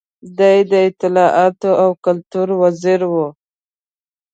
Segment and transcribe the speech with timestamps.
[0.37, 3.13] دی د اطلاعاتو او کلتور وزیر و.